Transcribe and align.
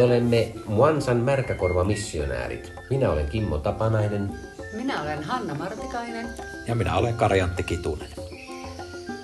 Me 0.00 0.04
olemme 0.04 0.52
Muansan 0.66 1.16
märkäkorvamissionäärit. 1.16 2.72
Minä 2.90 3.10
olen 3.10 3.26
Kimmo 3.26 3.58
Tapanainen. 3.58 4.30
Minä 4.72 5.02
olen 5.02 5.24
Hanna 5.24 5.54
Martikainen. 5.54 6.28
Ja 6.68 6.74
minä 6.74 6.96
olen 6.96 7.14
Karjantti 7.14 7.62
Kitunen. 7.62 8.08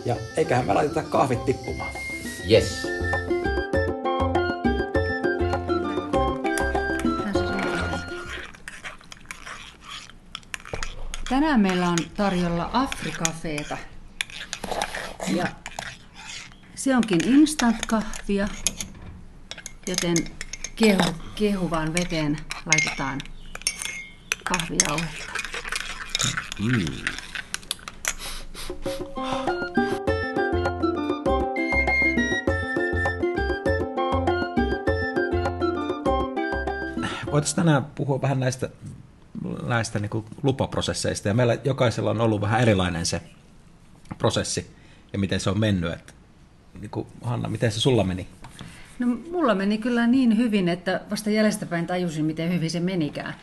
Ja 0.04 0.16
eiköhän 0.36 0.66
me 0.66 0.74
laiteta 0.74 1.02
kahvit 1.02 1.44
tippumaan. 1.44 1.90
Yes. 2.50 2.86
Tänään 11.28 11.60
meillä 11.60 11.88
on 11.88 11.98
tarjolla 12.16 12.70
Afrikafeeta. 12.72 13.78
Ja 15.28 15.46
se 16.74 16.96
onkin 16.96 17.20
instant-kahvia, 17.24 18.48
joten 19.86 20.16
kehu, 20.76 21.14
kehuvaan 21.34 21.94
veteen 21.94 22.38
laitetaan 22.66 23.20
kahvijauhetta. 24.44 25.32
Voitaisiin 37.32 37.56
tänään 37.56 37.84
puhua 37.84 38.22
vähän 38.22 38.40
näistä, 38.40 38.68
näistä 39.62 39.98
niin 39.98 40.24
lupaprosesseista. 40.42 41.28
Ja 41.28 41.34
meillä 41.34 41.58
jokaisella 41.64 42.10
on 42.10 42.20
ollut 42.20 42.40
vähän 42.40 42.60
erilainen 42.60 43.06
se 43.06 43.22
prosessi 44.18 44.70
ja 45.12 45.18
miten 45.18 45.40
se 45.40 45.50
on 45.50 45.60
mennyt. 45.60 45.92
Että, 45.92 46.12
niin 46.80 46.90
kuin, 46.90 47.06
Hanna, 47.22 47.48
miten 47.48 47.72
se 47.72 47.80
sulla 47.80 48.04
meni? 48.04 48.28
No, 48.98 49.06
mulla 49.30 49.54
meni 49.54 49.78
kyllä 49.78 50.06
niin 50.06 50.36
hyvin, 50.36 50.68
että 50.68 51.00
vasta 51.10 51.30
jäljestäpäin 51.30 51.86
tajusin, 51.86 52.24
miten 52.24 52.54
hyvin 52.54 52.70
se 52.70 52.80
menikään. 52.80 53.34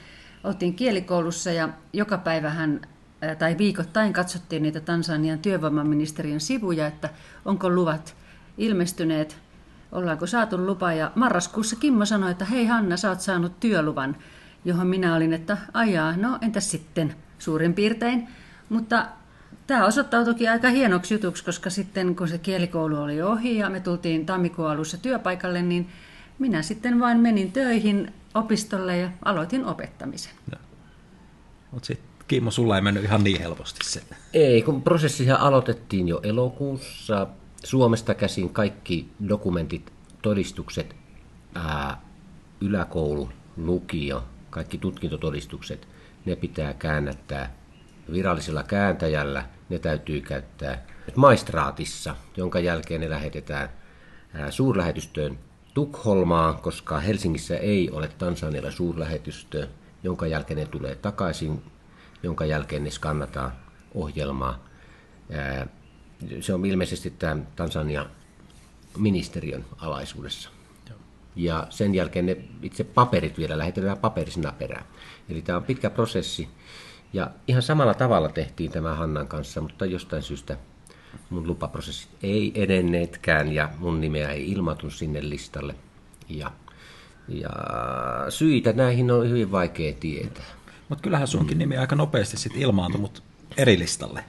Oltiin 0.43 0.73
kielikoulussa 0.73 1.51
ja 1.51 1.69
joka 1.93 2.17
päivähän 2.17 2.81
tai 3.39 3.57
viikoittain 3.57 4.13
katsottiin 4.13 4.63
niitä 4.63 4.79
Tansanian 4.79 5.39
työvoimaministeriön 5.39 6.39
sivuja, 6.39 6.87
että 6.87 7.09
onko 7.45 7.69
luvat 7.69 8.15
ilmestyneet, 8.57 9.37
ollaanko 9.91 10.27
saatu 10.27 10.65
lupa. 10.65 10.93
Ja 10.93 11.11
marraskuussa 11.15 11.75
Kimmo 11.75 12.05
sanoi, 12.05 12.31
että 12.31 12.45
hei 12.45 12.65
Hanna, 12.65 12.97
sä 12.97 13.09
oot 13.09 13.21
saanut 13.21 13.59
työluvan, 13.59 14.15
johon 14.65 14.87
minä 14.87 15.15
olin, 15.15 15.33
että 15.33 15.57
ajaa, 15.73 16.17
no 16.17 16.37
entäs 16.41 16.71
sitten 16.71 17.15
suurin 17.39 17.73
piirtein. 17.73 18.27
Mutta 18.69 19.05
Tämä 19.67 19.85
osoittautuikin 19.85 20.51
aika 20.51 20.69
hienoksi 20.69 21.13
jutuksi, 21.13 21.43
koska 21.43 21.69
sitten 21.69 22.15
kun 22.15 22.27
se 22.27 22.37
kielikoulu 22.37 23.01
oli 23.01 23.21
ohi 23.21 23.57
ja 23.57 23.69
me 23.69 23.79
tultiin 23.79 24.25
tammikuun 24.25 24.69
alussa 24.69 24.97
työpaikalle, 24.97 25.61
niin 25.61 25.89
minä 26.39 26.61
sitten 26.61 26.99
vain 26.99 27.19
menin 27.19 27.51
töihin 27.51 28.13
opistolle 28.33 28.97
ja 28.97 29.09
aloitin 29.25 29.65
opettamisen. 29.65 30.33
Mutta 31.71 31.87
sitten 31.87 32.13
Kimmo, 32.27 32.51
sulla 32.51 32.75
ei 32.75 32.81
mennyt 32.81 33.03
ihan 33.03 33.23
niin 33.23 33.41
helposti 33.41 33.79
se. 33.83 34.01
Ei, 34.33 34.61
kun 34.61 34.81
prosessihan 34.81 35.39
aloitettiin 35.39 36.07
jo 36.07 36.19
elokuussa. 36.23 37.27
Suomesta 37.63 38.13
käsin 38.13 38.49
kaikki 38.49 39.09
dokumentit, 39.29 39.93
todistukset, 40.21 40.95
ää, 41.55 42.01
yläkoulu, 42.61 43.29
lukio, 43.57 44.23
kaikki 44.49 44.77
tutkintotodistukset, 44.77 45.87
ne 46.25 46.35
pitää 46.35 46.73
käännättää 46.73 47.53
virallisella 48.11 48.63
kääntäjällä. 48.63 49.45
Ne 49.69 49.79
täytyy 49.79 50.21
käyttää 50.21 50.85
maistraatissa, 51.15 52.15
jonka 52.37 52.59
jälkeen 52.59 53.01
ne 53.01 53.09
lähetetään 53.09 53.69
ää, 54.33 54.51
suurlähetystöön 54.51 55.39
Tukholmaan, 55.73 56.57
koska 56.57 56.99
Helsingissä 56.99 57.57
ei 57.57 57.89
ole 57.91 58.07
Tansanialla 58.07 58.71
suurlähetystöä, 58.71 59.67
jonka 60.03 60.27
jälkeen 60.27 60.59
ne 60.59 60.65
tulee 60.65 60.95
takaisin, 60.95 61.63
jonka 62.23 62.45
jälkeen 62.45 62.83
ne 62.83 62.89
skannataan 62.89 63.51
ohjelmaa. 63.93 64.63
Se 66.41 66.53
on 66.53 66.65
ilmeisesti 66.65 67.09
tämän 67.09 67.47
Tansania 67.55 68.05
ministeriön 68.97 69.65
alaisuudessa. 69.77 70.49
Ja 71.35 71.67
sen 71.69 71.95
jälkeen 71.95 72.25
ne 72.25 72.37
itse 72.61 72.83
paperit 72.83 73.37
vielä 73.37 73.57
lähetetään 73.57 73.97
paperisena 73.97 74.51
perään. 74.51 74.85
Eli 75.29 75.41
tämä 75.41 75.57
on 75.57 75.63
pitkä 75.63 75.89
prosessi. 75.89 76.49
Ja 77.13 77.29
ihan 77.47 77.61
samalla 77.61 77.93
tavalla 77.93 78.29
tehtiin 78.29 78.71
tämä 78.71 78.95
Hannan 78.95 79.27
kanssa, 79.27 79.61
mutta 79.61 79.85
jostain 79.85 80.23
syystä 80.23 80.57
mun 81.29 81.47
lupaprosessit 81.47 82.09
ei 82.23 82.51
edenneetkään 82.55 83.51
ja 83.51 83.69
mun 83.77 84.01
nimeä 84.01 84.29
ei 84.29 84.51
ilmatunut 84.51 84.93
sinne 84.93 85.29
listalle. 85.29 85.75
Ja, 86.29 86.51
ja 87.27 87.49
syitä 88.29 88.73
näihin 88.73 89.11
on 89.11 89.29
hyvin 89.29 89.51
vaikea 89.51 89.93
tietää. 89.99 90.45
Mutta 90.89 91.01
kyllähän 91.01 91.27
sunkin 91.27 91.57
nimi 91.57 91.77
aika 91.77 91.95
nopeasti 91.95 92.37
sitten 92.37 92.61
ilmaantui 92.61 93.01
mut 93.01 93.23
eri 93.57 93.79
listalle. 93.79 94.23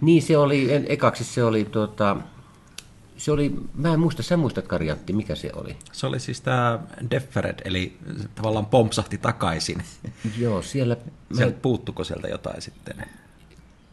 Niin 0.00 0.22
se 0.22 0.38
oli, 0.38 0.72
en, 0.72 0.86
ekaksi 0.88 1.24
se 1.24 1.44
oli 1.44 1.64
tuota, 1.64 2.16
se 3.20 3.32
oli, 3.32 3.54
mä 3.74 3.92
en 3.92 4.00
muista, 4.00 4.22
sä 4.22 4.36
muistat 4.36 4.66
Karjantti, 4.66 5.12
mikä 5.12 5.34
se 5.34 5.50
oli? 5.54 5.76
Se 5.92 6.06
oli 6.06 6.20
siis 6.20 6.40
tämä 6.40 6.78
Deferred, 7.10 7.58
eli 7.64 7.98
tavallaan 8.34 8.66
pompsahti 8.66 9.18
takaisin. 9.18 9.82
Joo, 10.38 10.62
siellä, 10.62 10.96
mä, 11.28 11.36
Sieltä 11.36 11.58
puuttuko 11.62 12.04
sieltä 12.04 12.28
jotain 12.28 12.62
sitten? 12.62 13.06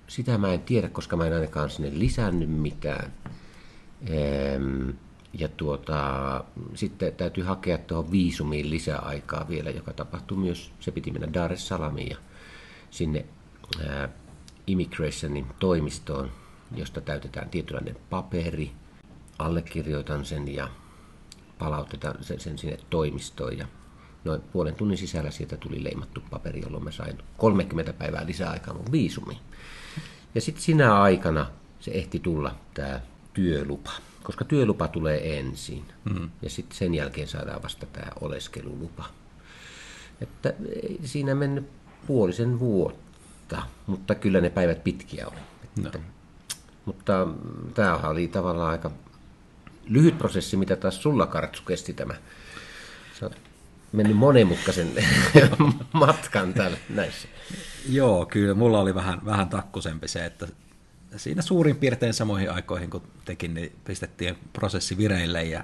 sitä 0.07 0.37
mä 0.37 0.53
en 0.53 0.59
tiedä, 0.59 0.89
koska 0.89 1.17
mä 1.17 1.27
en 1.27 1.33
ainakaan 1.33 1.69
sinne 1.69 1.91
lisännyt 1.93 2.49
mitään. 2.49 3.13
Ehm, 4.07 4.89
ja 5.33 5.47
tuota, 5.47 6.43
sitten 6.75 7.13
täytyy 7.13 7.43
hakea 7.43 7.77
tuohon 7.77 8.11
viisumiin 8.11 8.69
lisäaikaa 8.69 9.45
vielä, 9.49 9.69
joka 9.69 9.93
tapahtui 9.93 10.37
myös, 10.37 10.71
se 10.79 10.91
piti 10.91 11.11
mennä 11.11 11.33
Dar 11.33 11.53
es 11.53 11.67
Salamiin 11.67 12.09
ja 12.09 12.17
sinne 12.91 13.25
ää, 13.87 14.09
immigrationin 14.67 15.47
toimistoon, 15.59 16.31
josta 16.75 17.01
täytetään 17.01 17.49
tietynlainen 17.49 17.95
paperi, 18.09 18.71
allekirjoitan 19.39 20.25
sen 20.25 20.55
ja 20.55 20.67
palautetaan 21.59 22.23
sen, 22.23 22.39
sen 22.39 22.57
sinne 22.57 22.79
toimistoon 22.89 23.57
ja 23.57 23.67
noin 24.23 24.41
puolen 24.41 24.75
tunnin 24.75 24.97
sisällä 24.97 25.31
sieltä 25.31 25.57
tuli 25.57 25.83
leimattu 25.83 26.23
paperi, 26.29 26.61
jolloin 26.61 26.83
mä 26.83 26.91
sain 26.91 27.17
30 27.37 27.93
päivää 27.93 28.25
lisäaikaa 28.25 28.73
mun 28.73 28.91
viisumiin. 28.91 29.39
Ja 30.35 30.41
sitten 30.41 30.63
sinä 30.63 31.01
aikana 31.01 31.45
se 31.79 31.91
ehti 31.91 32.19
tulla 32.19 32.55
tämä 32.73 33.01
työlupa, 33.33 33.91
koska 34.23 34.45
työlupa 34.45 34.87
tulee 34.87 35.39
ensin 35.39 35.85
mm. 36.03 36.29
ja 36.41 36.49
sitten 36.49 36.77
sen 36.77 36.95
jälkeen 36.95 37.27
saadaan 37.27 37.63
vasta 37.63 37.85
tämä 37.85 38.11
oleskelulupa. 38.21 39.05
Että 40.21 40.53
siinä 41.03 41.35
mennyt 41.35 41.69
puolisen 42.07 42.59
vuotta, 42.59 43.63
mutta 43.87 44.15
kyllä 44.15 44.41
ne 44.41 44.49
päivät 44.49 44.83
pitkiä 44.83 45.27
oli. 45.27 45.39
Että, 45.63 45.97
No. 45.97 46.03
Mutta 46.85 47.27
tämähän 47.73 48.11
oli 48.11 48.27
tavallaan 48.27 48.71
aika 48.71 48.91
lyhyt 49.89 50.17
prosessi, 50.17 50.57
mitä 50.57 50.75
taas 50.75 51.01
sulla 51.01 51.27
Kartsu 51.27 51.63
kesti 51.63 51.93
tämä. 51.93 52.13
Sä 53.19 53.25
oot 53.25 53.35
mennyt 53.91 54.17
monimutkaisen 54.17 54.91
matkan 55.93 56.53
täällä 56.53 56.77
näissä. 56.89 57.27
Joo, 57.89 58.25
kyllä 58.25 58.53
mulla 58.53 58.79
oli 58.79 58.95
vähän, 58.95 59.25
vähän 59.25 59.49
takkusempi 59.49 60.07
se, 60.07 60.25
että 60.25 60.47
siinä 61.15 61.41
suurin 61.41 61.75
piirtein 61.75 62.13
samoihin 62.13 62.51
aikoihin 62.51 62.89
kun 62.89 63.03
tekin, 63.25 63.53
niin 63.53 63.75
pistettiin 63.85 64.37
prosessi 64.53 64.97
vireille 64.97 65.43
ja 65.43 65.63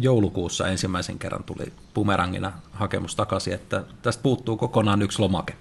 joulukuussa 0.00 0.68
ensimmäisen 0.68 1.18
kerran 1.18 1.44
tuli 1.44 1.72
bumerangina 1.94 2.52
hakemus 2.72 3.16
takaisin, 3.16 3.54
että 3.54 3.84
tästä 4.02 4.22
puuttuu 4.22 4.56
kokonaan 4.56 5.02
yksi 5.02 5.18
lomake, 5.18 5.56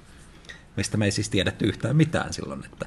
mistä 0.77 0.97
me 0.97 1.05
ei 1.05 1.11
siis 1.11 1.29
tiedetty 1.29 1.65
yhtään 1.65 1.95
mitään 1.95 2.33
silloin, 2.33 2.65
että 2.65 2.85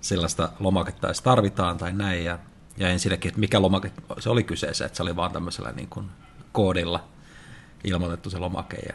sellaista 0.00 0.52
lomaketta 0.60 1.08
edes 1.08 1.20
tarvitaan 1.20 1.78
tai 1.78 1.92
näin 1.92 2.24
ja, 2.24 2.38
ja 2.78 2.88
ensinnäkin, 2.88 3.28
että 3.28 3.40
mikä 3.40 3.62
lomake 3.62 3.92
se 4.18 4.30
oli 4.30 4.42
kyseessä, 4.42 4.86
että 4.86 4.96
se 4.96 5.02
oli 5.02 5.16
vaan 5.16 5.32
tämmöisellä 5.32 5.72
niin 5.72 5.88
kuin 5.88 6.06
koodilla 6.52 7.08
ilmoitettu 7.84 8.30
se 8.30 8.38
lomake 8.38 8.76
ja 8.76 8.94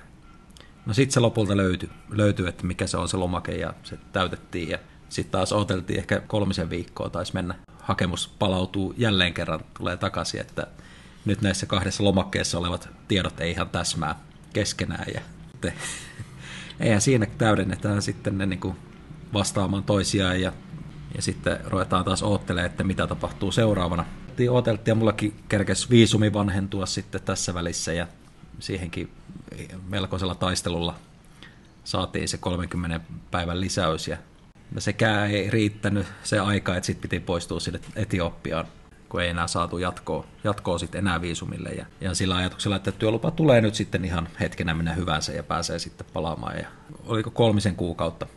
No 0.86 0.94
sitten 0.94 1.14
se 1.14 1.20
lopulta 1.20 1.58
löytyi, 1.58 1.90
löytyi, 2.10 2.48
että 2.48 2.66
mikä 2.66 2.88
se 2.88 2.98
on 2.98 3.10
se 3.10 3.18
lomake 3.18 3.52
ja 3.52 3.74
se 3.84 3.98
täytettiin 4.14 4.70
ja 4.70 4.80
sitten 5.10 5.32
taas 5.32 5.54
odoteltiin 5.54 6.00
ehkä 6.00 6.20
kolmisen 6.20 6.70
viikkoa 6.70 7.10
taisi 7.10 7.34
mennä. 7.34 7.56
Hakemus 7.80 8.28
palautuu 8.40 8.94
jälleen 8.98 9.34
kerran, 9.34 9.60
tulee 9.78 9.98
takaisin, 9.98 10.42
että 10.42 10.68
nyt 11.26 11.42
näissä 11.42 11.66
kahdessa 11.66 12.04
lomakkeessa 12.04 12.58
olevat 12.58 12.90
tiedot 13.08 13.40
ei 13.40 13.52
ihan 13.52 13.70
täsmää 13.70 14.20
keskenään 14.54 15.06
ja 15.14 15.22
sitten, 15.52 15.74
eihän 16.80 17.02
siinä 17.02 17.26
täydennetään 17.38 18.02
sitten 18.02 18.38
ne 18.38 18.46
niin 18.46 18.60
kuin 18.60 18.76
vastaamaan 19.34 19.84
toisiaan 19.84 20.42
ja, 20.42 20.54
ja 21.16 21.22
sitten 21.22 21.60
ruvetaan 21.66 22.06
taas 22.06 22.24
oottelemaan, 22.24 22.72
että 22.72 22.84
mitä 22.84 23.08
tapahtuu 23.08 23.52
seuraavana. 23.52 24.06
Ooteltiin 24.50 24.92
ja 24.92 24.96
mullakin 24.96 25.36
kerkesi 25.50 25.90
viisumi 25.90 26.34
vanhentua 26.34 26.86
sitten 26.86 27.22
tässä 27.22 27.54
välissä 27.54 27.94
ja 27.94 28.08
siihenkin 28.60 29.12
melkoisella 29.90 30.36
taistelulla 30.36 30.96
saatiin 31.84 32.28
se 32.28 32.38
30 32.38 33.00
päivän 33.32 33.62
lisäys 33.62 34.08
ja 34.08 34.18
sekään 34.78 35.32
ei 35.32 35.50
riittänyt 35.50 36.08
se 36.24 36.40
aika, 36.40 36.76
että 36.76 36.88
sitten 36.88 37.10
piti 37.10 37.20
poistua 37.20 37.60
sinne 37.60 37.80
Etiopiaan 37.96 38.66
kun 39.14 39.22
ei 39.22 39.30
enää 39.30 39.48
saatu 39.48 39.78
jatkoa, 39.78 40.26
jatkoa 40.44 40.78
sitten 40.78 41.00
enää 41.00 41.22
viisumille. 41.22 41.70
Ja, 41.70 41.86
ja 42.02 42.14
sillä 42.14 42.36
ajatuksella, 42.36 42.76
että 42.76 42.92
työlupa 42.92 43.32
tulee 43.32 43.62
nyt 43.62 43.76
sitten 43.76 44.06
ihan 44.06 44.28
hetkenä 44.40 44.74
minä 44.74 44.94
hyvänsä 44.94 45.32
ja 45.32 45.44
pääsee 45.44 45.80
sitten 45.80 46.08
palaamaan. 46.14 46.58
Ja 46.58 46.68
oliko 47.06 47.32
kolmisen 47.32 47.76
kuukautta 47.76 48.28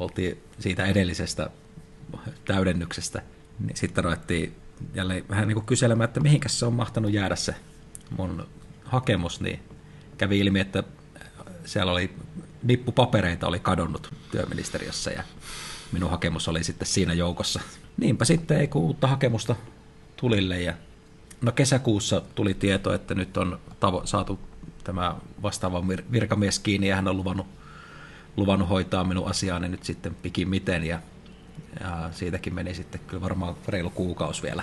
oltiin 0.00 0.42
siitä 0.58 0.86
edellisestä 0.86 1.50
täydennyksestä, 2.44 3.22
niin 3.58 3.76
sitten 3.76 4.04
ruvettiin 4.04 4.56
jälleen 4.94 5.28
vähän 5.28 5.48
niin 5.48 5.54
kuin 5.54 5.66
kyselemään, 5.66 6.08
että 6.08 6.20
mihinkäs 6.20 6.58
se 6.58 6.66
on 6.66 6.72
mahtanut 6.72 7.12
jäädä 7.12 7.36
se 7.36 7.54
mun 8.16 8.46
hakemus, 8.84 9.40
niin 9.40 9.60
kävi 10.18 10.38
ilmi, 10.38 10.60
että 10.60 10.82
siellä 11.64 11.92
oli 11.92 12.14
nippu 12.62 12.92
papereita 12.92 13.46
oli 13.46 13.60
kadonnut 13.60 14.14
työministeriössä 14.30 15.10
ja 15.10 15.22
minun 15.92 16.10
hakemus 16.10 16.48
oli 16.48 16.64
sitten 16.64 16.88
siinä 16.88 17.12
joukossa. 17.12 17.60
Niinpä 17.96 18.24
sitten 18.24 18.60
ei 18.60 18.68
uutta 18.74 19.06
hakemusta 19.06 19.56
tulille 20.16 20.62
ja 20.62 20.74
no 21.40 21.52
kesäkuussa 21.52 22.22
tuli 22.34 22.54
tieto, 22.54 22.94
että 22.94 23.14
nyt 23.14 23.36
on 23.36 23.58
tavo- 23.80 24.06
saatu 24.06 24.40
tämä 24.84 25.14
vastaava 25.42 25.86
virkamies 26.12 26.58
kiinni 26.58 26.88
ja 26.88 26.96
hän 26.96 27.08
on 27.08 27.16
luvannut, 27.16 27.46
luvannut 28.36 28.68
hoitaa 28.68 29.04
minun 29.04 29.30
asiaani 29.30 29.68
nyt 29.68 29.84
sitten 29.84 30.14
pikimiten 30.14 30.84
ja, 30.84 31.00
ja 31.80 32.10
siitäkin 32.12 32.54
meni 32.54 32.74
sitten 32.74 33.00
kyllä 33.06 33.20
varmaan 33.22 33.54
reilu 33.68 33.90
kuukausi 33.90 34.42
vielä 34.42 34.62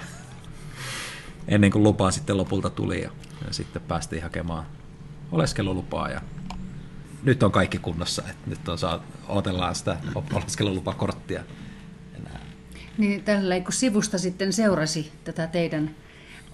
ennen 1.47 1.71
kuin 1.71 1.83
lupaa 1.83 2.11
sitten 2.11 2.37
lopulta 2.37 2.69
tuli 2.69 3.01
ja, 3.01 3.09
ja 3.47 3.53
sitten 3.53 3.81
päästiin 3.81 4.23
hakemaan 4.23 4.65
oleskelulupaa 5.31 6.09
ja 6.09 6.21
nyt 7.23 7.43
on 7.43 7.51
kaikki 7.51 7.77
kunnossa, 7.77 8.23
että 8.29 8.49
nyt 8.49 8.69
on 8.69 8.77
saa, 8.77 9.03
odotellaan 9.27 9.75
sitä 9.75 9.97
oleskelulupakorttia 10.33 11.43
enää. 12.19 12.39
Niin 12.97 13.23
tällä 13.23 13.59
kun 13.59 13.73
sivusta 13.73 14.17
sitten 14.17 14.53
seurasi 14.53 15.11
tätä 15.23 15.47
teidän 15.47 15.95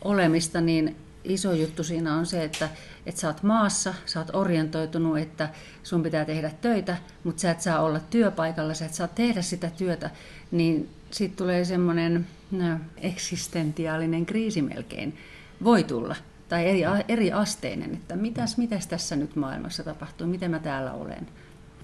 olemista, 0.02 0.62
niin 0.62 0.96
iso 1.24 1.54
juttu 1.54 1.84
siinä 1.84 2.16
on 2.16 2.26
se, 2.26 2.44
että, 2.44 2.70
että 3.06 3.22
sä 3.22 3.28
oot 3.28 3.44
maassa, 3.44 3.94
sä 4.06 4.20
oot 4.20 4.36
orientoitunut, 4.36 5.18
että 5.18 5.50
sun 5.84 6.04
pitää 6.04 6.26
tehdä 6.26 6.52
töitä, 6.62 6.98
mutta 7.24 7.42
sä 7.42 7.52
et 7.52 7.62
saa 7.62 7.82
olla 7.82 8.00
työpaikalla, 8.00 8.74
sä 8.74 8.86
et 8.86 8.94
saa 8.94 9.08
tehdä 9.08 9.42
sitä 9.42 9.70
työtä, 9.78 10.10
niin 10.52 10.90
siitä 11.12 11.36
tulee 11.36 11.66
semmoinen 11.66 12.28
no, 12.52 12.80
eksistentiaalinen 12.98 14.26
kriisi 14.26 14.62
melkein. 14.62 15.18
Voi 15.64 15.84
tulla 15.84 16.16
tai 16.50 16.68
eri, 16.68 16.82
eri 17.08 17.32
asteinen, 17.32 17.94
että 17.94 18.16
mitäs, 18.16 18.58
mitäs 18.58 18.88
tässä 18.88 19.16
nyt 19.16 19.36
maailmassa 19.36 19.84
tapahtuu, 19.84 20.28
miten 20.28 20.52
mä 20.52 20.60
täällä 20.60 20.92
olen. 20.92 21.28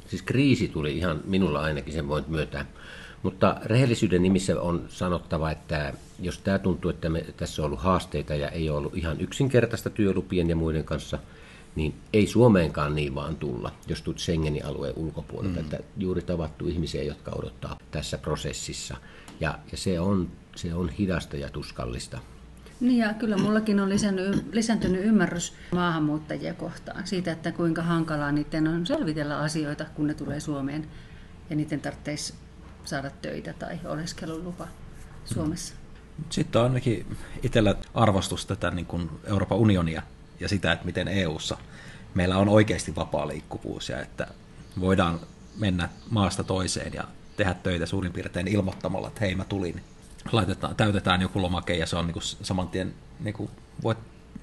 Siis 0.07 0.21
kriisi 0.21 0.67
tuli 0.67 0.97
ihan 0.97 1.21
minulla 1.25 1.61
ainakin, 1.61 1.93
sen 1.93 2.07
voin 2.07 2.23
myöntää. 2.27 2.65
Mutta 3.23 3.55
rehellisyyden 3.65 4.23
nimissä 4.23 4.61
on 4.61 4.85
sanottava, 4.89 5.51
että 5.51 5.93
jos 6.19 6.37
tämä 6.37 6.59
tuntuu, 6.59 6.91
että 6.91 7.09
me, 7.09 7.25
tässä 7.37 7.61
on 7.61 7.65
ollut 7.65 7.79
haasteita 7.79 8.35
ja 8.35 8.49
ei 8.49 8.69
ole 8.69 8.77
ollut 8.77 8.97
ihan 8.97 9.21
yksinkertaista 9.21 9.89
työlupien 9.89 10.49
ja 10.49 10.55
muiden 10.55 10.83
kanssa, 10.83 11.19
niin 11.75 11.93
ei 12.13 12.27
Suomeenkaan 12.27 12.95
niin 12.95 13.15
vaan 13.15 13.35
tulla, 13.35 13.71
jos 13.87 14.01
tulet 14.01 14.19
Schengenin 14.19 14.65
alueen 14.65 14.93
ulkopuolelta. 14.95 15.59
Mm. 15.59 15.65
Että 15.65 15.79
juuri 15.97 16.21
tavattu 16.21 16.67
ihmisiä, 16.67 17.03
jotka 17.03 17.31
odottaa 17.31 17.77
tässä 17.91 18.17
prosessissa. 18.17 18.97
Ja, 19.39 19.59
ja 19.71 19.77
se, 19.77 19.99
on, 19.99 20.27
se 20.55 20.73
on 20.73 20.89
hidasta 20.89 21.37
ja 21.37 21.49
tuskallista. 21.49 22.19
Niin 22.79 22.97
ja 22.97 23.13
kyllä 23.13 23.37
mullakin 23.37 23.79
on 23.79 23.89
lisännyt, 23.89 24.45
lisääntynyt 24.53 25.05
ymmärrys 25.05 25.53
maahanmuuttajia 25.71 26.53
kohtaan 26.53 27.07
siitä, 27.07 27.31
että 27.31 27.51
kuinka 27.51 27.81
hankalaa 27.81 28.31
niiden 28.31 28.67
on 28.67 28.85
selvitellä 28.85 29.39
asioita, 29.39 29.85
kun 29.95 30.07
ne 30.07 30.13
tulee 30.13 30.39
Suomeen 30.39 30.87
ja 31.49 31.55
niiden 31.55 31.81
tarvitsisi 31.81 32.33
saada 32.87 33.09
töitä 33.09 33.53
tai 33.53 33.79
oleskelulupa 33.85 34.67
Suomessa. 35.25 35.75
Sitten 36.29 36.61
on 36.61 36.67
ainakin 36.67 37.17
itsellä 37.43 37.75
arvostus 37.93 38.45
tätä 38.45 38.71
niin 38.71 38.85
kuin 38.85 39.09
Euroopan 39.23 39.57
unionia 39.57 40.01
ja 40.39 40.49
sitä, 40.49 40.71
että 40.71 40.85
miten 40.85 41.07
EU:ssa 41.07 41.57
meillä 42.13 42.37
on 42.37 42.49
oikeasti 42.49 42.95
vapaa 42.95 43.27
liikkuvuus 43.27 43.89
ja 43.89 44.01
että 44.01 44.27
voidaan 44.79 45.19
mennä 45.57 45.89
maasta 46.09 46.43
toiseen 46.43 46.93
ja 46.93 47.03
tehdä 47.37 47.53
töitä 47.53 47.85
suurin 47.85 48.13
piirtein 48.13 48.47
ilmoittamalla, 48.47 49.07
että 49.07 49.21
hei 49.21 49.35
mä 49.35 49.45
tulin 49.45 49.81
laitetaan, 50.31 50.75
täytetään 50.75 51.21
joku 51.21 51.41
lomake 51.41 51.73
ja 51.73 51.85
se 51.85 51.95
on 51.95 52.07
niin 52.07 52.15
saman 52.21 52.67
tien 52.67 52.93
niin 53.19 53.33
kuin 53.33 53.49
voit 53.83 53.97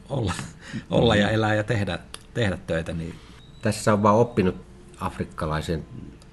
olla, 0.09 0.33
olla 0.91 1.17
ja 1.17 1.31
elää 1.31 1.55
ja 1.55 1.65
tehdä, 1.65 1.99
tehdä 2.35 2.59
töitä. 2.67 2.93
Niin. 2.93 3.15
Tässä 3.63 3.93
on 3.93 4.03
vaan 4.03 4.17
oppinut 4.17 4.57
afrikkalaisen 5.01 5.85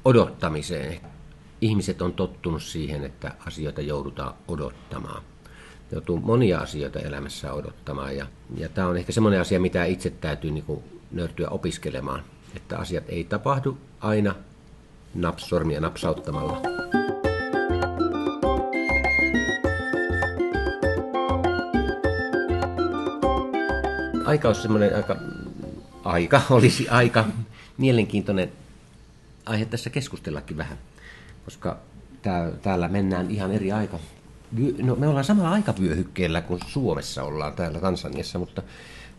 odottamiseen. 0.05 1.10
Ihmiset 1.61 2.01
on 2.01 2.13
tottunut 2.13 2.63
siihen, 2.63 3.03
että 3.03 3.31
asioita 3.47 3.81
joudutaan 3.81 4.33
odottamaan. 4.47 5.23
Joutuu 5.91 6.19
monia 6.19 6.59
asioita 6.59 6.99
elämässä 6.99 7.53
odottamaan 7.53 8.17
ja, 8.17 8.27
ja 8.57 8.69
tämä 8.69 8.87
on 8.87 8.97
ehkä 8.97 9.11
semmoinen 9.11 9.41
asia, 9.41 9.59
mitä 9.59 9.85
itse 9.85 10.09
täytyy 10.09 10.51
niin 10.51 10.63
kuin 10.63 10.83
opiskelemaan, 11.49 12.23
että 12.55 12.77
asiat 12.77 13.03
ei 13.09 13.23
tapahdu 13.23 13.77
aina 13.99 14.35
napsormia 15.13 15.79
napsauttamalla. 15.79 16.61
aika 24.25 24.47
olisi 24.47 24.61
semmoinen 24.61 24.95
aika, 24.95 25.15
aika 26.03 26.41
olisi 26.49 26.89
aika 26.89 27.25
mielenkiintoinen 27.77 28.51
aihe 29.45 29.65
tässä 29.65 29.89
keskustellakin 29.89 30.57
vähän, 30.57 30.77
koska 31.45 31.77
tää, 32.21 32.51
täällä 32.51 32.87
mennään 32.87 33.31
ihan 33.31 33.51
eri 33.51 33.71
aika. 33.71 33.99
No, 34.81 34.95
me 34.95 35.07
ollaan 35.07 35.25
samalla 35.25 35.51
aikavyöhykkeellä 35.51 36.41
kuin 36.41 36.59
Suomessa 36.67 37.23
ollaan 37.23 37.53
täällä 37.53 37.79
Tansaniassa, 37.79 38.39
mutta 38.39 38.61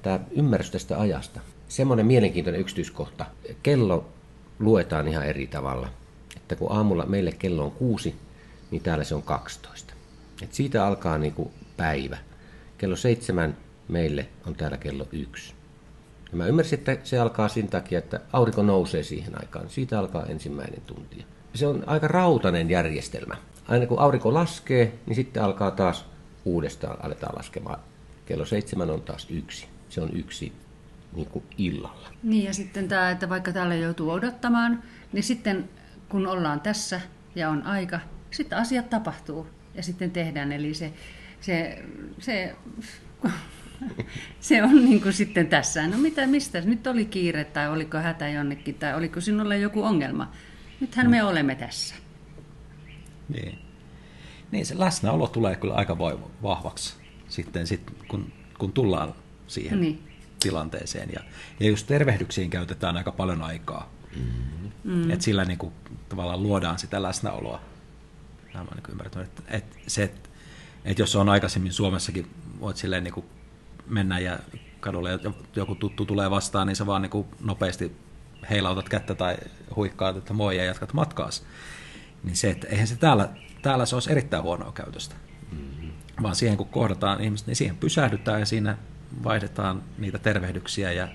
tämä 0.03 0.21
ymmärrys 0.31 0.71
tästä 0.71 1.01
ajasta. 1.01 1.41
Semmoinen 1.69 2.07
mielenkiintoinen 2.07 2.61
yksityiskohta. 2.61 3.27
Kello 3.63 4.07
luetaan 4.59 5.09
ihan 5.09 5.27
eri 5.27 5.47
tavalla. 5.47 5.89
Että 6.37 6.57
kun 6.57 6.73
aamulla 6.73 7.07
meille 7.07 7.33
kello 7.33 7.65
on 7.65 7.71
kuusi, 7.71 8.15
niin 8.71 8.83
täällä 8.83 9.05
se 9.05 9.15
on 9.15 9.23
12. 9.23 9.95
Et 10.43 10.55
siitä 10.55 10.87
alkaa 10.87 11.19
niin 11.19 11.33
kuin 11.33 11.51
päivä. 11.77 12.19
Kello 12.79 12.97
seitsemän 12.97 13.57
meille 13.89 14.29
on 14.47 14.55
täällä 14.55 14.77
kello 14.77 15.09
yksi. 15.13 15.55
Ja 16.31 16.37
mä 16.37 16.47
ymmärsin, 16.47 16.79
että 16.79 16.99
se 17.05 17.19
alkaa 17.19 17.49
siinä 17.49 17.69
takia, 17.69 17.99
että 17.99 18.21
aurinko 18.33 18.63
nousee 18.63 19.03
siihen 19.03 19.41
aikaan. 19.41 19.71
Siitä 19.71 19.99
alkaa 19.99 20.27
ensimmäinen 20.27 20.83
tunti. 20.87 21.27
Se 21.55 21.67
on 21.67 21.85
aika 21.87 22.09
rautainen 22.09 22.71
järjestelmä. 22.71 23.37
Aina 23.69 23.87
kun 23.87 23.99
aurinko 23.99 24.35
laskee, 24.35 24.93
niin 25.07 25.17
sitten 25.17 25.43
alkaa 25.43 25.71
taas 25.71 26.07
uudestaan 26.45 27.05
aletaan 27.05 27.37
laskemaan. 27.37 27.81
Kello 28.27 28.45
seitsemän 28.45 28.91
on 28.91 29.03
taas 29.03 29.27
yksi. 29.31 29.67
Se 29.89 30.01
on 30.01 30.11
yksi 30.17 30.53
niin 31.13 31.27
kuin 31.27 31.45
illalla. 31.59 32.09
Niin 32.23 32.45
ja 32.45 32.55
sitten 32.55 32.89
tämä, 32.89 33.11
että 33.11 33.29
vaikka 33.29 33.53
täällä 33.53 33.75
joutuu 33.75 34.11
odottamaan, 34.11 34.83
niin 35.13 35.23
sitten 35.23 35.69
kun 36.09 36.27
ollaan 36.27 36.61
tässä 36.61 37.01
ja 37.35 37.51
on 37.51 37.63
aika, 37.63 38.01
sitten 38.31 38.59
asiat 38.59 38.91
tapahtuu 38.91 39.47
ja 39.75 39.83
sitten 39.83 40.11
tehdään. 40.11 40.53
Eli 40.53 40.75
se, 40.75 40.93
se, 41.41 41.85
se 42.19 42.57
se 44.41 44.63
on 44.63 44.85
niin 44.85 45.03
kuin 45.03 45.13
sitten 45.13 45.47
tässä. 45.47 45.87
No 45.89 45.99
mitä, 45.99 46.27
mistä? 46.27 46.61
Nyt 46.61 46.87
oli 46.87 47.05
kiire 47.05 47.45
tai 47.45 47.69
oliko 47.69 47.99
hätä 47.99 48.29
jonnekin 48.29 48.75
tai 48.75 48.95
oliko 48.95 49.21
sinulla 49.21 49.55
joku 49.55 49.83
ongelma? 49.83 50.33
Nythän 50.83 51.11
me 51.11 51.25
olemme 51.25 51.55
tässä. 51.55 51.95
Niin. 53.29 53.59
Niin, 54.51 54.67
se 54.67 54.79
läsnäolo 54.79 55.27
tulee 55.27 55.57
kyllä 55.57 55.75
aika 55.75 55.99
vahvaksi 56.43 56.95
sitten, 57.29 57.67
sit, 57.67 57.81
kun, 58.09 58.33
kun 58.59 58.73
tullaan 58.73 59.15
siihen 59.47 59.81
niin. 59.81 60.03
tilanteeseen. 60.41 61.09
Ja, 61.13 61.21
ja 61.61 61.69
just 61.69 61.87
tervehdyksiin 61.87 62.51
käytetään 62.51 62.97
aika 62.97 63.13
paljon 63.13 63.43
aikaa. 63.43 63.93
Mm-hmm. 64.85 65.11
Että 65.11 65.25
sillä 65.25 65.45
niin 65.45 65.59
kuin, 65.59 65.73
tavallaan 66.09 66.43
luodaan 66.43 66.79
sitä 66.79 67.03
läsnäoloa. 67.03 67.61
Mä 68.55 68.61
niin 68.61 68.85
ymmärtänyt, 68.91 69.29
että, 69.29 69.43
että 69.49 69.77
se, 69.87 70.03
että, 70.03 70.29
että 70.85 71.03
jos 71.03 71.17
on 71.17 71.29
aikaisemmin 71.29 71.73
Suomessakin, 71.73 72.31
voit 72.61 72.77
silleen 72.77 73.05
niin 73.05 73.15
kuin 73.15 73.27
mennä 73.87 74.19
ja 74.19 74.39
kadulle 74.81 75.11
ja 75.11 75.19
joku 75.57 75.75
tuttu 75.75 76.05
tulee 76.05 76.31
vastaan, 76.31 76.67
niin 76.67 76.77
sä 76.77 76.87
vaan 76.87 77.03
niin 77.03 77.11
kuin 77.11 77.27
nopeasti 77.41 77.97
heilautat 78.51 78.89
kättä 78.89 79.15
tai 79.15 79.37
huikkaat, 79.77 80.17
että 80.17 80.33
moi 80.33 80.57
ja 80.57 80.65
jatkat 80.65 80.93
matkaas. 80.93 81.47
Niin 82.25 82.37
se, 82.37 82.51
että 82.51 82.67
eihän 82.67 82.87
se 82.87 82.97
täällä, 82.97 83.29
täällä 83.63 83.87
se 83.87 83.97
olisi 83.97 84.13
erittäin 84.13 84.43
huonoa 84.43 84.73
käytöstä. 84.73 85.15
Mm-hmm. 85.53 85.91
Vaan 86.23 86.37
siihen 86.37 86.57
kun 86.57 86.69
kohdataan 86.69 87.21
ihmiset, 87.21 87.47
niin 87.47 87.57
siihen 87.57 87.77
pysähdytään 87.77 88.41
ja 88.41 88.47
siinä 88.47 88.79
vaihdetaan 89.25 89.83
niitä 89.99 90.19
tervehdyksiä 90.19 90.93
ja, 90.93 91.09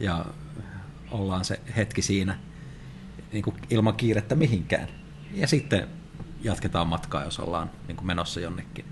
ja 0.00 0.24
ollaan 1.10 1.44
se 1.44 1.60
hetki 1.76 2.02
siinä 2.02 2.38
niin 3.32 3.44
kuin 3.44 3.56
ilman 3.70 3.94
kiirettä 3.94 4.34
mihinkään. 4.34 4.88
Ja 5.32 5.48
sitten 5.48 5.88
jatketaan 6.42 6.86
matkaa, 6.86 7.24
jos 7.24 7.38
ollaan 7.38 7.70
niin 7.88 7.96
kuin 7.96 8.06
menossa 8.06 8.40
jonnekin. 8.40 8.84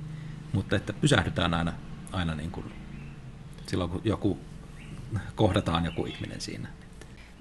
Mutta 0.52 0.76
että 0.76 0.92
pysähdytään 0.92 1.54
aina, 1.54 1.72
aina 2.12 2.34
niin 2.34 2.50
kuin 2.50 2.72
silloin, 3.66 3.90
kun 3.90 4.00
joku 4.04 4.38
kohdataan 5.34 5.84
joku 5.84 6.06
ihminen 6.06 6.40
siinä. 6.40 6.68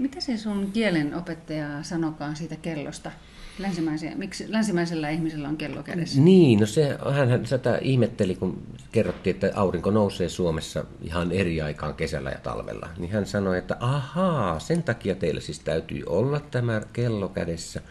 Mitä 0.02 0.20
se 0.20 0.38
sun 0.38 0.72
kielen 0.74 1.16
opettaja 1.16 1.84
sanokaan 1.84 2.36
siitä 2.36 2.56
kellosta? 2.56 3.12
Länsimäisen, 3.60 4.18
miksi 4.18 4.52
länsimäisellä 4.52 5.10
ihmisellä 5.10 5.50
on 5.50 5.58
kello 5.58 5.84
kädessä? 5.84 6.22
Niin, 6.22 6.60
no 6.60 6.66
se, 6.66 6.98
hän, 7.14 7.30
hän 7.30 7.46
sitä 7.46 7.78
ihmetteli, 7.78 8.36
kun 8.36 8.64
kerrottiin, 8.92 9.34
että 9.34 9.52
aurinko 9.56 9.92
nousee 9.92 10.30
Suomessa 10.30 10.86
ihan 11.02 11.32
eri 11.32 11.62
aikaan 11.62 11.94
kesällä 11.94 12.30
ja 12.30 12.40
talvella. 12.44 12.90
Niin 12.98 13.12
hän 13.12 13.26
sanoi, 13.26 13.58
että 13.58 13.78
ahaa, 13.80 14.60
sen 14.60 14.84
takia 14.84 15.16
teillä 15.16 15.42
siis 15.42 15.60
täytyy 15.60 16.04
olla 16.06 16.40
tämä 16.40 16.82
kello 16.94 17.30
kädessä, 17.30 17.82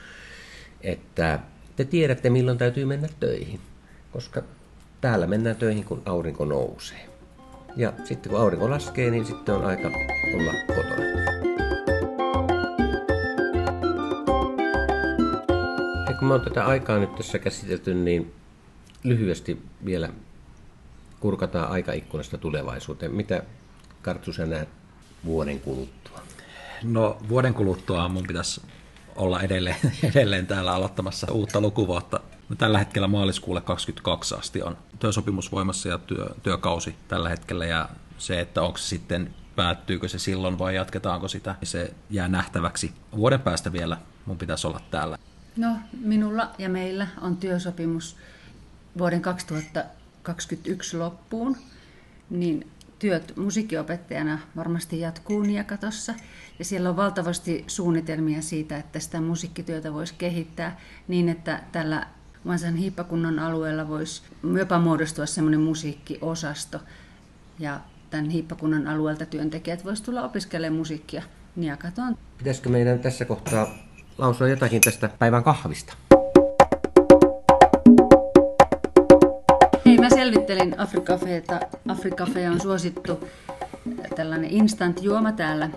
että 0.80 1.38
te 1.76 1.84
tiedätte 1.84 2.30
milloin 2.30 2.58
täytyy 2.58 2.84
mennä 2.84 3.08
töihin, 3.20 3.60
koska 4.12 4.42
täällä 5.00 5.26
mennään 5.26 5.56
töihin, 5.56 5.84
kun 5.84 6.02
aurinko 6.06 6.44
nousee. 6.44 7.08
Ja 7.76 7.92
sitten 8.04 8.30
kun 8.30 8.40
aurinko 8.40 8.70
laskee, 8.70 9.10
niin 9.10 9.26
sitten 9.26 9.54
on 9.54 9.64
aika 9.64 9.90
olla 10.34 10.52
kotona. 10.66 11.09
Kun 16.20 16.28
me 16.28 16.34
on 16.34 16.40
tätä 16.40 16.66
aikaa 16.66 16.98
nyt 16.98 17.14
tässä 17.14 17.38
käsitelty, 17.38 17.94
niin 17.94 18.34
lyhyesti 19.04 19.62
vielä 19.84 20.08
kurkataan 21.20 21.70
aikaikkunasta 21.70 22.38
tulevaisuuteen. 22.38 23.14
Mitä 23.14 23.42
Kartsu 24.02 24.32
sä 24.32 24.46
näet 24.46 24.68
vuoden 25.24 25.60
kuluttua? 25.60 26.20
No 26.82 27.18
vuoden 27.28 27.54
kuluttua 27.54 28.08
mun 28.08 28.26
pitäisi 28.26 28.62
olla 29.16 29.40
edelleen, 29.40 29.76
edelleen 30.14 30.46
täällä 30.46 30.72
aloittamassa 30.72 31.32
uutta 31.32 31.60
lukuvuotta. 31.60 32.20
No, 32.48 32.56
tällä 32.56 32.78
hetkellä 32.78 33.08
maaliskuulle 33.08 33.60
22 33.60 34.34
asti 34.34 34.62
on 34.62 34.76
työsopimus 34.98 35.52
voimassa 35.52 35.88
ja 35.88 35.98
työ, 35.98 36.26
työkausi 36.42 36.94
tällä 37.08 37.28
hetkellä 37.28 37.66
ja 37.66 37.88
se, 38.18 38.40
että 38.40 38.62
onko 38.62 38.78
se 38.78 38.88
sitten 38.88 39.34
päättyykö 39.56 40.08
se 40.08 40.18
silloin 40.18 40.58
vai 40.58 40.74
jatketaanko 40.74 41.28
sitä, 41.28 41.54
niin 41.60 41.68
se 41.68 41.94
jää 42.10 42.28
nähtäväksi. 42.28 42.92
Vuoden 43.16 43.40
päästä 43.40 43.72
vielä 43.72 43.96
mun 44.26 44.38
pitäisi 44.38 44.66
olla 44.66 44.80
täällä. 44.90 45.18
No, 45.56 45.76
minulla 46.00 46.50
ja 46.58 46.68
meillä 46.68 47.06
on 47.20 47.36
työsopimus 47.36 48.16
vuoden 48.98 49.22
2021 49.22 50.96
loppuun, 50.96 51.56
niin 52.30 52.70
työt 52.98 53.36
musiikkiopettajana 53.36 54.38
varmasti 54.56 55.00
jatkuu 55.00 55.42
Niakatossa. 55.42 56.14
Ja 56.58 56.64
siellä 56.64 56.90
on 56.90 56.96
valtavasti 56.96 57.64
suunnitelmia 57.66 58.42
siitä, 58.42 58.76
että 58.76 59.00
sitä 59.00 59.20
musiikkityötä 59.20 59.94
voisi 59.94 60.14
kehittää 60.18 60.80
niin, 61.08 61.28
että 61.28 61.62
tällä 61.72 62.06
Vansan 62.46 62.76
hiippakunnan 62.76 63.38
alueella 63.38 63.88
voisi 63.88 64.22
jopa 64.58 64.78
muodostua 64.78 65.26
semmoinen 65.26 65.60
musiikkiosasto. 65.60 66.80
Ja 67.58 67.80
tämän 68.10 68.30
hiippakunnan 68.30 68.86
alueelta 68.86 69.26
työntekijät 69.26 69.84
voisivat 69.84 70.06
tulla 70.06 70.22
opiskelemaan 70.22 70.78
musiikkia 70.78 71.22
Niakatoon. 71.56 72.18
Pitäisikö 72.38 72.68
meidän 72.68 72.98
tässä 72.98 73.24
kohtaa 73.24 73.89
lausua 74.20 74.48
jotakin 74.48 74.80
tästä 74.80 75.10
päivän 75.18 75.44
kahvista? 75.44 75.92
Hei, 79.86 79.98
mä 79.98 80.08
selvittelin 80.08 80.80
Afrikafeeta. 80.80 81.60
Afrikafe 81.88 82.50
on 82.50 82.60
suosittu 82.60 83.28
tällainen 84.16 84.50
instant-juoma 84.50 85.32
täällä 85.32 85.70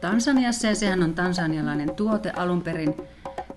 Tansaniassa 0.00 0.66
ja 0.66 0.74
sehän 0.74 1.02
on 1.02 1.14
tansanialainen 1.14 1.94
tuote 1.94 2.30
alun 2.30 2.62
perin 2.62 2.94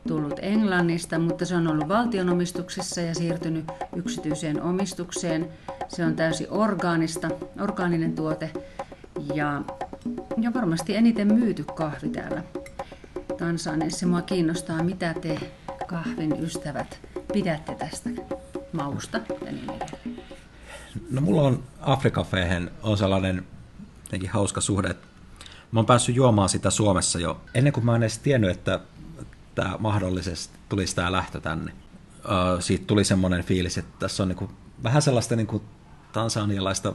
tullut 0.07 0.39
Englannista, 0.41 1.19
mutta 1.19 1.45
se 1.45 1.55
on 1.55 1.67
ollut 1.67 1.87
valtionomistuksessa 1.87 3.01
ja 3.01 3.15
siirtynyt 3.15 3.65
yksityiseen 3.95 4.61
omistukseen. 4.61 5.49
Se 5.87 6.05
on 6.05 6.15
täysin 6.15 6.47
orgaanista, 6.49 7.29
orgaaninen 7.61 8.15
tuote 8.15 8.51
ja, 9.33 9.61
ja 10.41 10.53
varmasti 10.53 10.95
eniten 10.95 11.33
myyty 11.33 11.63
kahvi 11.75 12.09
täällä 12.09 12.43
Tansaniassa. 13.37 14.07
Mua 14.07 14.21
kiinnostaa, 14.21 14.83
mitä 14.83 15.13
te 15.13 15.51
kahvin 15.87 16.43
ystävät 16.43 16.99
pidätte 17.33 17.75
tästä 17.75 18.09
mausta 18.73 19.19
niin. 19.41 19.71
No 21.11 21.21
mulla 21.21 21.41
on 21.41 21.63
Afrikafeehen 21.81 22.71
on 22.83 22.97
sellainen 22.97 23.45
jotenkin 24.03 24.29
hauska 24.29 24.61
suhde, 24.61 24.87
että 24.87 25.07
mä 25.71 25.79
oon 25.79 25.85
päässyt 25.85 26.15
juomaan 26.15 26.49
sitä 26.49 26.69
Suomessa 26.69 27.19
jo 27.19 27.41
ennen 27.53 27.73
kuin 27.73 27.85
mä 27.85 27.95
en 27.95 28.03
edes 28.03 28.17
tiennyt, 28.17 28.51
että 28.51 28.79
tämä 29.55 29.75
mahdollisesti 29.79 30.57
tulisi 30.69 30.95
tämä 30.95 31.11
lähtö 31.11 31.41
tänne. 31.41 31.71
Siitä 32.59 32.85
tuli 32.85 33.03
semmoinen 33.03 33.43
fiilis, 33.43 33.77
että 33.77 33.99
tässä 33.99 34.23
on 34.23 34.29
niinku 34.29 34.49
vähän 34.83 35.01
sellaista 35.01 35.35
niinku 35.35 35.63
tansanialaista 36.11 36.93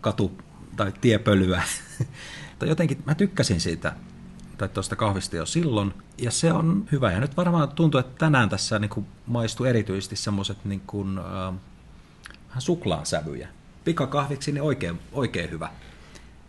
katu- 0.00 0.42
tai 0.76 0.92
tiepölyä. 1.00 1.62
tai 2.58 2.68
jotenkin 2.68 3.02
mä 3.06 3.14
tykkäsin 3.14 3.60
siitä 3.60 3.92
tai 4.58 4.68
tuosta 4.68 4.96
kahvista 4.96 5.36
jo 5.36 5.46
silloin, 5.46 5.94
ja 6.18 6.30
se 6.30 6.52
on 6.52 6.84
hyvä. 6.92 7.12
Ja 7.12 7.20
nyt 7.20 7.36
varmaan 7.36 7.68
tuntuu, 7.68 8.00
että 8.00 8.18
tänään 8.18 8.48
tässä 8.48 8.78
niin 8.78 8.88
kuin 8.88 9.06
maistuu 9.26 9.66
erityisesti 9.66 10.16
semmoiset 10.16 10.64
niin 10.64 10.82
kuin, 10.86 11.18
äh, 11.18 11.54
suklaan 12.58 13.06
sävyjä. 13.06 13.48
Pikakahviksi 13.84 14.52
niin 14.52 14.62
oikein, 14.62 14.98
oikein 15.12 15.50
hyvä. 15.50 15.68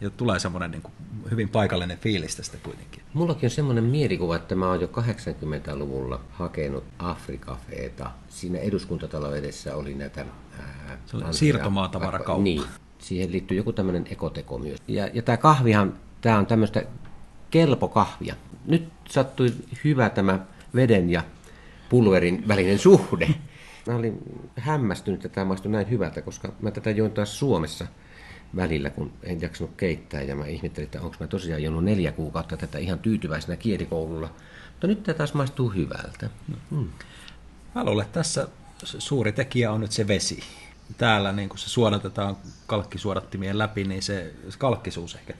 Ja 0.01 0.09
tulee 0.09 0.39
semmoinen 0.39 0.71
niin 0.71 0.81
kuin, 0.81 0.93
hyvin 1.31 1.49
paikallinen 1.49 1.97
fiilis 1.97 2.35
tästä 2.35 2.57
kuitenkin. 2.63 3.01
Mullakin 3.13 3.47
on 3.47 3.51
semmoinen 3.51 3.83
mielikuva, 3.83 4.35
että 4.35 4.55
mä 4.55 4.67
oon 4.67 4.81
jo 4.81 4.87
80-luvulla 4.87 6.21
hakenut 6.31 6.83
Afrikafeeta. 6.99 8.11
Siinä 8.29 8.59
eduskuntatalon 8.59 9.37
edessä 9.37 9.75
oli 9.75 9.93
näitä... 9.93 10.25
Ää, 10.59 10.97
se 11.05 11.17
oli 11.17 11.33
siirtomaatavarakauppa. 11.33 12.43
Niin, 12.43 12.63
siihen 12.99 13.31
liittyy 13.31 13.57
joku 13.57 13.73
tämmöinen 13.73 14.07
ekoteko 14.11 14.57
myös. 14.57 14.79
Ja, 14.87 15.09
ja 15.13 15.21
tämä 15.21 15.37
kahvihan, 15.37 15.93
tämä 16.21 16.37
on 16.37 16.45
tämmöistä 16.45 16.83
kelpokahvia. 17.51 18.35
Nyt 18.65 18.89
sattui 19.09 19.53
hyvä 19.83 20.09
tämä 20.09 20.39
veden 20.75 21.09
ja 21.09 21.23
pulverin 21.89 22.47
välinen 22.47 22.79
suhde. 22.79 23.29
Mä 23.87 23.95
olin 23.95 24.17
hämmästynyt, 24.55 25.25
että 25.25 25.35
tämä 25.35 25.45
maistui 25.45 25.71
näin 25.71 25.89
hyvältä, 25.89 26.21
koska 26.21 26.53
mä 26.61 26.71
tätä 26.71 26.91
join 26.91 27.11
taas 27.11 27.39
Suomessa 27.39 27.87
välillä, 28.55 28.89
kun 28.89 29.13
en 29.23 29.41
jaksanut 29.41 29.75
keittää. 29.77 30.21
Ja 30.21 30.35
mä 30.35 30.45
ihmettelin, 30.45 30.85
että 30.85 31.01
onko 31.01 31.15
mä 31.19 31.27
tosiaan 31.27 31.63
juonut 31.63 31.83
neljä 31.83 32.11
kuukautta 32.11 32.57
tätä 32.57 32.77
ihan 32.77 32.99
tyytyväisenä 32.99 33.55
kielikoululla. 33.55 34.31
Mutta 34.71 34.87
nyt 34.87 35.03
tämä 35.03 35.17
taas 35.17 35.33
maistuu 35.33 35.69
hyvältä. 35.69 36.29
Hmm. 36.69 36.89
Mä 37.75 37.83
luulen, 37.83 38.05
että 38.05 38.13
tässä 38.13 38.47
suuri 38.77 39.31
tekijä 39.31 39.71
on 39.71 39.81
nyt 39.81 39.91
se 39.91 40.07
vesi. 40.07 40.39
Täällä 40.97 41.31
niin 41.31 41.49
kun 41.49 41.57
se 41.57 41.69
suodatetaan 41.69 42.37
kalkkisuodattimien 42.67 43.57
läpi, 43.57 43.83
niin 43.83 44.03
se 44.03 44.33
kalkkisuus 44.57 45.15
ehkä 45.15 45.33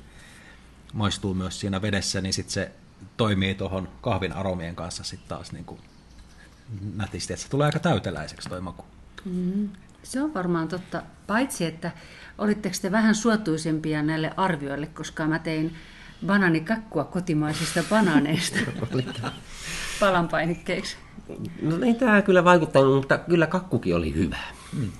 maistuu 0.94 1.34
myös 1.34 1.60
siinä 1.60 1.82
vedessä, 1.82 2.22
niin 2.22 2.34
sitten 2.34 2.53
se 2.53 2.72
toimii 3.17 3.56
tuohon 3.56 3.89
kahvin 4.01 4.34
aromien 4.34 4.75
kanssa 4.75 5.03
sitten 5.03 5.29
taas 5.29 5.51
niin 5.51 5.65
kuin 5.65 5.79
nätisti, 6.96 7.34
että 7.34 7.44
se 7.44 7.50
tulee 7.50 7.65
aika 7.65 7.79
täyteläiseksi 7.79 8.50
toi 8.50 8.62
maku. 8.62 8.86
Mm, 9.25 9.70
se 10.03 10.22
on 10.22 10.34
varmaan 10.34 10.67
totta, 10.67 11.03
paitsi 11.27 11.65
että 11.65 11.91
olitteko 12.38 12.75
te 12.82 12.91
vähän 12.91 13.15
suotuisempia 13.15 14.03
näille 14.03 14.34
arvioille, 14.38 14.88
koska 14.88 15.27
mä 15.27 15.39
tein 15.39 15.75
bananikakkua 16.25 17.03
kotimaisista 17.03 17.84
banaaneista 17.89 18.60
palanpainikkeiksi. 20.00 20.98
No 21.62 21.86
ei 21.86 21.94
tämä 21.94 22.22
kyllä 22.22 22.44
vaikuttanut, 22.44 22.96
mutta 22.96 23.17
kyllä 23.17 23.48
kakkukin 23.48 23.96
oli 23.96 24.13
hyvä. 24.13 24.38
Mm. 24.74 24.91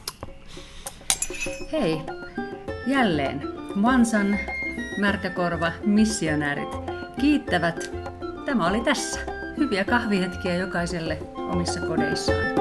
Hei, 1.72 2.02
jälleen 2.88 3.44
Mansan 3.76 4.40
Märkäkorva, 4.98 5.72
missionäärit 5.86 6.70
kiittävät. 7.22 7.92
Tämä 8.46 8.68
oli 8.68 8.82
tässä. 8.82 9.20
Hyviä 9.58 9.86
kahvihetkiä 9.86 10.56
jokaiselle 10.56 11.18
omissa 11.38 11.80
kodeissaan. 11.82 12.57